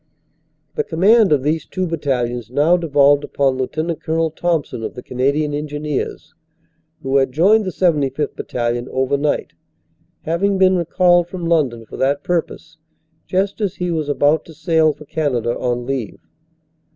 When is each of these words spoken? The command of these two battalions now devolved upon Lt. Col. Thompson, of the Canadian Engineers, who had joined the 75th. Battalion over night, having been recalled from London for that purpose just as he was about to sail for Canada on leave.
The 0.73 0.83
command 0.83 1.31
of 1.31 1.43
these 1.43 1.67
two 1.67 1.85
battalions 1.85 2.49
now 2.49 2.75
devolved 2.75 3.23
upon 3.23 3.59
Lt. 3.61 4.01
Col. 4.03 4.31
Thompson, 4.31 4.81
of 4.81 4.95
the 4.95 5.03
Canadian 5.03 5.53
Engineers, 5.53 6.33
who 7.03 7.17
had 7.17 7.31
joined 7.31 7.65
the 7.65 7.69
75th. 7.71 8.35
Battalion 8.35 8.89
over 8.89 9.15
night, 9.15 9.53
having 10.23 10.57
been 10.57 10.75
recalled 10.75 11.27
from 11.27 11.45
London 11.45 11.85
for 11.85 11.97
that 11.97 12.23
purpose 12.23 12.77
just 13.27 13.61
as 13.61 13.75
he 13.75 13.91
was 13.91 14.09
about 14.09 14.43
to 14.45 14.55
sail 14.55 14.91
for 14.91 15.05
Canada 15.05 15.55
on 15.55 15.85
leave. 15.85 16.17